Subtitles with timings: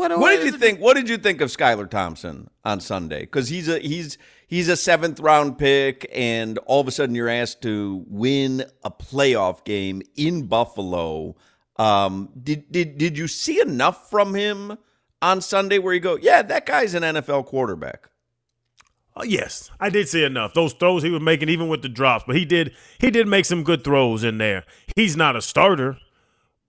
[0.00, 0.80] What, what did you think?
[0.80, 3.20] What did you think of Skylar Thompson on Sunday?
[3.20, 7.28] Because he's a he's he's a seventh round pick, and all of a sudden you're
[7.28, 11.36] asked to win a playoff game in Buffalo.
[11.76, 14.78] Um, did did did you see enough from him
[15.20, 18.08] on Sunday where you go, yeah, that guy's an NFL quarterback?
[19.14, 20.54] Uh, yes, I did see enough.
[20.54, 23.44] Those throws he was making, even with the drops, but he did he did make
[23.44, 24.64] some good throws in there.
[24.96, 25.98] He's not a starter.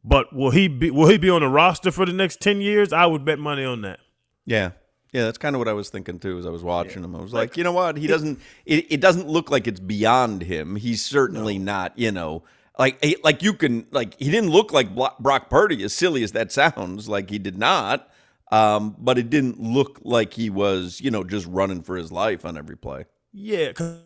[0.03, 2.91] But will he be will he be on the roster for the next ten years?
[2.91, 3.99] I would bet money on that.
[4.45, 4.71] Yeah.
[5.13, 7.09] Yeah, that's kind of what I was thinking too as I was watching yeah.
[7.09, 7.15] him.
[7.17, 7.97] I was like, you know what?
[7.97, 10.75] He doesn't it, it doesn't look like it's beyond him.
[10.77, 11.71] He's certainly no.
[11.71, 12.43] not, you know,
[12.79, 16.51] like like you can like he didn't look like Brock Purdy as silly as that
[16.51, 18.09] sounds, like he did not.
[18.51, 22.43] Um, but it didn't look like he was, you know, just running for his life
[22.43, 23.05] on every play.
[23.31, 23.99] Yeah, cause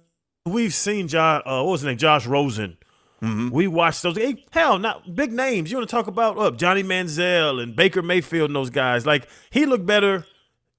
[0.45, 2.77] we've seen Josh, uh, what was his name, Josh Rosen
[3.25, 3.49] Mm-hmm.
[3.49, 4.17] We watched those.
[4.17, 5.71] Hey, hell, not big names.
[5.71, 9.05] You want to talk about uh, Johnny Manziel and Baker Mayfield and those guys?
[9.05, 10.25] Like he looked better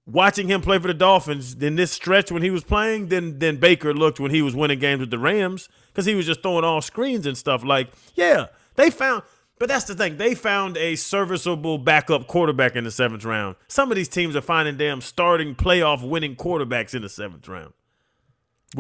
[0.07, 3.57] watching him play for the Dolphins than this stretch when he was playing than than
[3.57, 6.65] Baker looked when he was winning games with the Rams because he was just throwing
[6.65, 7.65] all screens and stuff.
[7.65, 9.23] Like, yeah, they found.
[9.59, 10.19] But that's the thing.
[10.19, 13.57] They found a serviceable backup quarterback in the seventh round.
[13.69, 17.73] Some of these teams are finding damn starting playoff winning quarterbacks in the seventh round.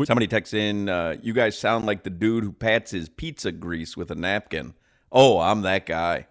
[0.04, 3.96] Somebody texts in, uh, you guys sound like the dude who pats his pizza grease
[3.96, 4.74] with a napkin.
[5.10, 6.26] Oh, I'm that guy.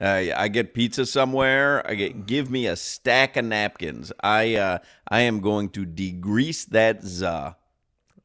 [0.00, 1.88] Uh, I get pizza somewhere.
[1.88, 4.12] I get give me a stack of napkins.
[4.20, 7.56] I uh, I am going to degrease that za.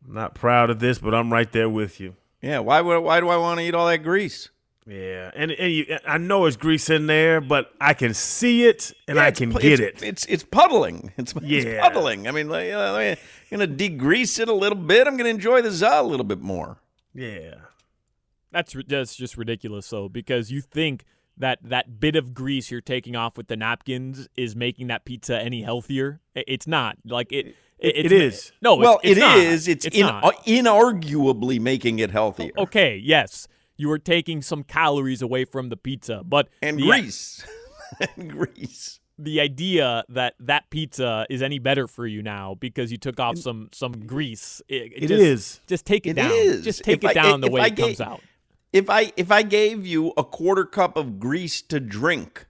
[0.07, 2.15] I'm not proud of this, but I'm right there with you.
[2.41, 2.59] Yeah.
[2.59, 4.49] Why would why do I want to eat all that grease?
[4.89, 8.91] Yeah, and and you, I know it's grease in there, but I can see it
[9.07, 10.07] and yeah, I can get it's, it.
[10.07, 11.13] It's it's puddling.
[11.15, 11.59] It's, yeah.
[11.59, 12.27] it's puddling.
[12.27, 13.17] I mean, like, I'm
[13.51, 15.05] gonna degrease it a little bit.
[15.05, 16.77] I'm gonna enjoy the za a little bit more.
[17.13, 17.55] Yeah,
[18.51, 21.05] that's that's just ridiculous, though, because you think
[21.37, 25.39] that that bit of grease you're taking off with the napkins is making that pizza
[25.39, 26.19] any healthier.
[26.33, 26.97] It's not.
[27.05, 27.55] Like it.
[27.77, 28.51] It, it is.
[28.61, 29.67] No, well, it's, it's it is.
[29.69, 32.51] It's, it's in, uh, inarguably making it healthier.
[32.57, 33.47] Okay, yes
[33.79, 36.21] you are taking some calories away from the pizza.
[36.23, 37.45] But and the, grease,
[38.17, 38.99] and grease.
[39.17, 43.37] The idea that that pizza is any better for you now because you took off
[43.37, 44.61] some some grease.
[44.67, 45.61] It, it, it just, is.
[45.65, 46.31] Just take it, it down.
[46.31, 46.63] Is.
[46.63, 48.21] Just take if it down I, the way it comes out.
[48.73, 52.47] If I if I gave you a quarter cup of grease to drink,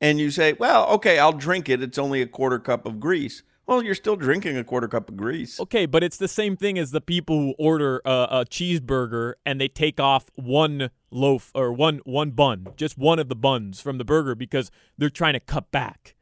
[0.00, 1.80] and you say, "Well, okay, I'll drink it.
[1.80, 5.16] It's only a quarter cup of grease." Well, you're still drinking a quarter cup of
[5.16, 5.60] grease.
[5.60, 9.60] Okay, but it's the same thing as the people who order a, a, cheeseburger and
[9.60, 13.98] they take off one loaf or one one bun, just one of the buns from
[13.98, 16.16] the burger because they're trying to cut back.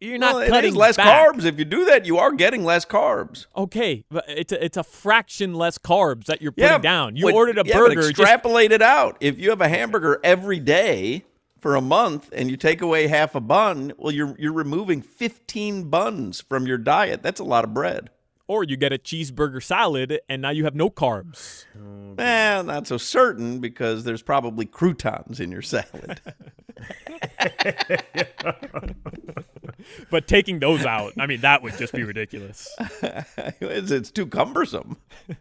[0.00, 1.28] You're not well, cutting less back.
[1.28, 1.44] carbs.
[1.44, 3.46] If you do that, you are getting less carbs.
[3.56, 7.16] Okay, but it's a, it's a fraction less carbs that you're putting yeah, down.
[7.16, 7.94] You ordered a yeah, burger.
[7.96, 9.16] But extrapolate just, it out.
[9.20, 11.24] If you have a hamburger every day
[11.66, 15.90] for a month and you take away half a bun, well, you're you're removing 15
[15.90, 17.24] buns from your diet.
[17.24, 18.10] That's a lot of bread.
[18.46, 21.64] Or you get a cheeseburger salad and now you have no carbs.
[21.74, 26.20] Well, not so certain because there's probably croutons in your salad.
[30.08, 32.72] but taking those out, I mean, that would just be ridiculous.
[33.60, 34.98] it's, it's too cumbersome.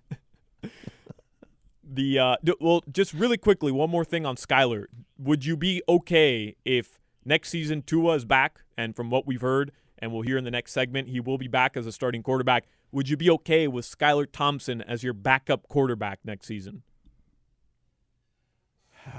[1.88, 4.88] The uh, well, just really quickly, one more thing on Skylar.
[5.18, 9.72] Would you be okay if next season Tua is back, and from what we've heard,
[9.98, 12.66] and we'll hear in the next segment, he will be back as a starting quarterback.
[12.92, 16.84] Would you be okay with Skylar Thompson as your backup quarterback next season?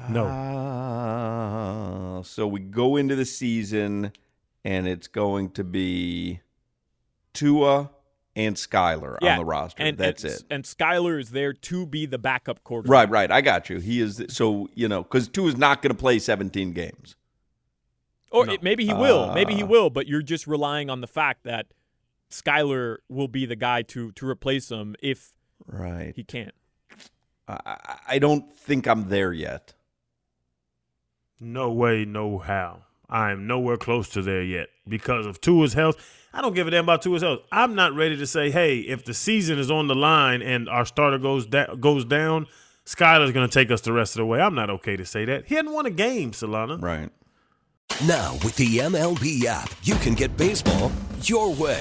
[0.09, 0.27] No.
[0.27, 4.13] Uh, so we go into the season,
[4.65, 6.41] and it's going to be
[7.33, 7.91] Tua
[8.37, 9.83] and Skylar yeah, on the roster.
[9.83, 10.45] And, That's and, it.
[10.51, 12.91] And Skylar is there to be the backup quarterback.
[12.91, 13.33] Right, right.
[13.33, 13.79] I got you.
[13.81, 14.23] He is.
[14.29, 17.17] So you know, because Tua is not going to play 17 games.
[18.31, 18.53] Or no.
[18.53, 19.31] it, maybe he will.
[19.31, 19.89] Uh, maybe he will.
[19.89, 21.67] But you're just relying on the fact that
[22.31, 25.33] Skylar will be the guy to to replace him if
[25.67, 26.55] right he can't.
[27.49, 29.73] I, I don't think I'm there yet.
[31.41, 32.83] No way, no how.
[33.09, 35.97] I am nowhere close to there yet because of Tua's health.
[36.33, 37.41] I don't give a damn about Tua's health.
[37.51, 40.85] I'm not ready to say, hey, if the season is on the line and our
[40.85, 42.47] starter goes da- goes down,
[42.85, 44.41] Skylar's going to take us the rest of the way.
[44.41, 45.47] I'm not okay to say that.
[45.47, 46.81] He hadn't won a game, Solana.
[46.83, 47.11] Right.
[48.07, 50.93] Now, with the MLB app, you can get baseball
[51.23, 51.81] your way.